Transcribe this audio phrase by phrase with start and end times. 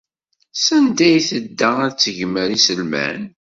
[0.65, 3.21] Sanda ay tedda ad tegmer iselman?